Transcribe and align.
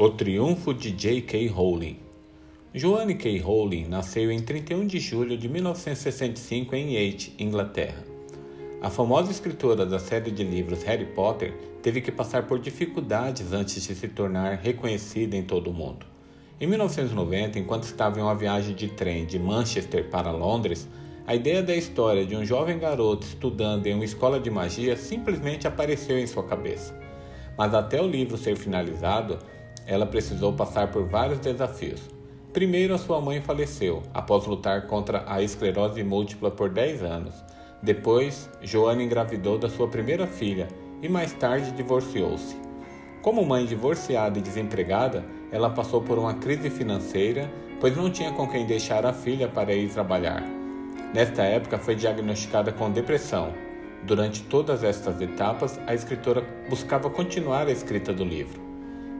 O 0.00 0.10
triunfo 0.10 0.72
de 0.72 0.92
J.K. 0.92 1.48
Rowling. 1.48 1.96
Joanne 2.72 3.16
K. 3.16 3.36
Rowling 3.40 3.88
nasceu 3.88 4.30
em 4.30 4.38
31 4.38 4.86
de 4.86 5.00
julho 5.00 5.36
de 5.36 5.48
1965 5.48 6.76
em 6.76 6.94
Yate, 6.94 7.34
Inglaterra. 7.36 8.04
A 8.80 8.90
famosa 8.90 9.32
escritora 9.32 9.84
da 9.84 9.98
série 9.98 10.30
de 10.30 10.44
livros 10.44 10.84
Harry 10.84 11.06
Potter 11.06 11.52
teve 11.82 12.00
que 12.00 12.12
passar 12.12 12.46
por 12.46 12.60
dificuldades 12.60 13.52
antes 13.52 13.82
de 13.82 13.92
se 13.92 14.06
tornar 14.06 14.58
reconhecida 14.58 15.36
em 15.36 15.42
todo 15.42 15.68
o 15.68 15.74
mundo. 15.74 16.06
Em 16.60 16.68
1990, 16.68 17.58
enquanto 17.58 17.82
estava 17.82 18.20
em 18.20 18.22
uma 18.22 18.36
viagem 18.36 18.76
de 18.76 18.86
trem 18.86 19.26
de 19.26 19.36
Manchester 19.36 20.08
para 20.08 20.30
Londres, 20.30 20.88
a 21.26 21.34
ideia 21.34 21.60
da 21.60 21.74
história 21.74 22.24
de 22.24 22.36
um 22.36 22.44
jovem 22.44 22.78
garoto 22.78 23.26
estudando 23.26 23.88
em 23.88 23.94
uma 23.94 24.04
escola 24.04 24.38
de 24.38 24.48
magia 24.48 24.96
simplesmente 24.96 25.66
apareceu 25.66 26.16
em 26.16 26.26
sua 26.28 26.44
cabeça. 26.44 26.96
Mas 27.56 27.74
até 27.74 28.00
o 28.00 28.06
livro 28.06 28.38
ser 28.38 28.56
finalizado, 28.56 29.40
ela 29.88 30.04
precisou 30.04 30.52
passar 30.52 30.92
por 30.92 31.08
vários 31.08 31.38
desafios. 31.40 32.02
Primeiro, 32.52 32.94
a 32.94 32.98
sua 32.98 33.20
mãe 33.20 33.40
faleceu 33.40 34.02
após 34.12 34.44
lutar 34.46 34.86
contra 34.86 35.24
a 35.26 35.42
esclerose 35.42 36.02
múltipla 36.04 36.50
por 36.50 36.68
10 36.68 37.02
anos. 37.02 37.34
Depois, 37.82 38.50
Joana 38.62 39.02
engravidou 39.02 39.58
da 39.58 39.68
sua 39.68 39.88
primeira 39.88 40.26
filha 40.26 40.68
e 41.00 41.08
mais 41.08 41.32
tarde 41.32 41.72
divorciou-se. 41.72 42.56
Como 43.22 43.44
mãe 43.44 43.64
divorciada 43.64 44.38
e 44.38 44.42
desempregada, 44.42 45.24
ela 45.50 45.70
passou 45.70 46.02
por 46.02 46.18
uma 46.18 46.34
crise 46.34 46.68
financeira, 46.68 47.50
pois 47.80 47.96
não 47.96 48.10
tinha 48.10 48.32
com 48.32 48.46
quem 48.46 48.66
deixar 48.66 49.06
a 49.06 49.12
filha 49.12 49.48
para 49.48 49.72
ir 49.72 49.88
trabalhar. 49.88 50.42
Nesta 51.14 51.42
época, 51.42 51.78
foi 51.78 51.94
diagnosticada 51.94 52.72
com 52.72 52.90
depressão. 52.90 53.54
Durante 54.04 54.42
todas 54.42 54.84
estas 54.84 55.20
etapas, 55.20 55.80
a 55.86 55.94
escritora 55.94 56.44
buscava 56.68 57.08
continuar 57.08 57.66
a 57.66 57.72
escrita 57.72 58.12
do 58.12 58.24
livro. 58.24 58.67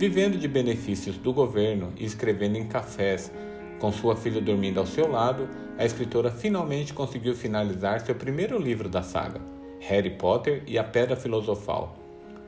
Vivendo 0.00 0.38
de 0.38 0.48
benefícios 0.48 1.18
do 1.18 1.30
governo 1.30 1.92
e 1.98 2.06
escrevendo 2.06 2.56
em 2.56 2.66
cafés, 2.66 3.30
com 3.78 3.92
sua 3.92 4.16
filha 4.16 4.40
dormindo 4.40 4.80
ao 4.80 4.86
seu 4.86 5.06
lado, 5.06 5.46
a 5.76 5.84
escritora 5.84 6.30
finalmente 6.30 6.94
conseguiu 6.94 7.34
finalizar 7.34 8.00
seu 8.00 8.14
primeiro 8.14 8.58
livro 8.58 8.88
da 8.88 9.02
saga, 9.02 9.42
Harry 9.80 10.08
Potter 10.08 10.62
e 10.66 10.78
a 10.78 10.84
Pedra 10.84 11.16
Filosofal. 11.16 11.98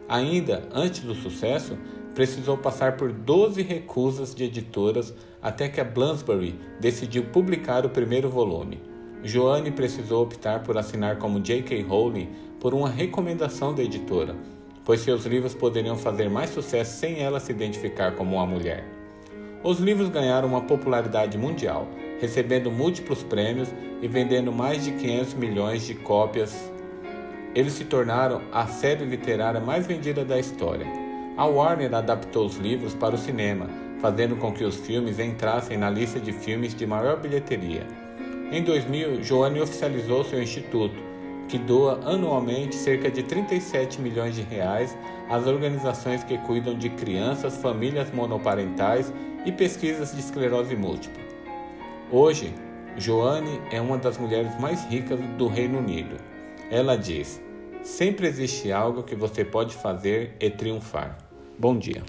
Ainda 0.08 0.66
antes 0.72 1.00
do 1.00 1.14
sucesso, 1.14 1.76
precisou 2.14 2.56
passar 2.56 2.96
por 2.96 3.12
12 3.12 3.60
recusas 3.60 4.34
de 4.34 4.44
editoras 4.44 5.12
até 5.42 5.68
que 5.68 5.78
a 5.78 5.84
Bloomsbury 5.84 6.58
decidiu 6.80 7.24
publicar 7.24 7.84
o 7.84 7.90
primeiro 7.90 8.30
volume. 8.30 8.80
Joanne 9.22 9.70
precisou 9.70 10.22
optar 10.22 10.62
por 10.62 10.78
assinar 10.78 11.18
como 11.18 11.38
J.K. 11.38 11.82
Rowling 11.82 12.30
por 12.58 12.72
uma 12.72 12.88
recomendação 12.88 13.74
da 13.74 13.82
editora, 13.82 14.34
pois 14.84 15.00
seus 15.00 15.24
livros 15.24 15.54
poderiam 15.54 15.96
fazer 15.96 16.28
mais 16.28 16.50
sucesso 16.50 16.98
sem 16.98 17.20
ela 17.20 17.40
se 17.40 17.52
identificar 17.52 18.12
como 18.12 18.36
uma 18.36 18.46
mulher. 18.46 18.84
Os 19.62 19.78
livros 19.78 20.08
ganharam 20.08 20.48
uma 20.48 20.62
popularidade 20.62 21.38
mundial, 21.38 21.86
recebendo 22.20 22.70
múltiplos 22.70 23.22
prêmios 23.22 23.68
e 24.00 24.08
vendendo 24.08 24.52
mais 24.52 24.84
de 24.84 24.92
500 24.92 25.34
milhões 25.34 25.86
de 25.86 25.94
cópias. 25.94 26.70
Eles 27.54 27.74
se 27.74 27.84
tornaram 27.84 28.42
a 28.52 28.66
série 28.66 29.04
literária 29.04 29.60
mais 29.60 29.86
vendida 29.86 30.24
da 30.24 30.38
história. 30.38 30.86
A 31.36 31.46
Warner 31.46 31.94
adaptou 31.94 32.46
os 32.46 32.56
livros 32.56 32.94
para 32.94 33.14
o 33.14 33.18
cinema, 33.18 33.70
fazendo 34.00 34.36
com 34.36 34.52
que 34.52 34.64
os 34.64 34.76
filmes 34.76 35.20
entrassem 35.20 35.78
na 35.78 35.88
lista 35.88 36.18
de 36.18 36.32
filmes 36.32 36.74
de 36.74 36.84
maior 36.84 37.20
bilheteria. 37.20 37.86
Em 38.50 38.62
2000, 38.62 39.22
Joanne 39.22 39.60
oficializou 39.60 40.24
seu 40.24 40.42
instituto, 40.42 41.11
que 41.52 41.58
doa 41.58 42.00
anualmente 42.06 42.74
cerca 42.74 43.10
de 43.10 43.22
37 43.22 44.00
milhões 44.00 44.34
de 44.34 44.40
reais 44.40 44.96
às 45.28 45.46
organizações 45.46 46.24
que 46.24 46.38
cuidam 46.38 46.78
de 46.78 46.88
crianças, 46.88 47.58
famílias 47.58 48.10
monoparentais 48.10 49.12
e 49.44 49.52
pesquisas 49.52 50.14
de 50.14 50.20
esclerose 50.20 50.74
múltipla. 50.74 51.22
Hoje, 52.10 52.54
Joanne 52.96 53.60
é 53.70 53.82
uma 53.82 53.98
das 53.98 54.16
mulheres 54.16 54.58
mais 54.58 54.82
ricas 54.86 55.20
do 55.36 55.46
Reino 55.46 55.78
Unido. 55.78 56.16
Ela 56.70 56.96
diz: 56.96 57.38
Sempre 57.82 58.28
existe 58.28 58.72
algo 58.72 59.02
que 59.02 59.14
você 59.14 59.44
pode 59.44 59.74
fazer 59.74 60.34
e 60.40 60.48
triunfar. 60.48 61.18
Bom 61.58 61.76
dia. 61.76 62.02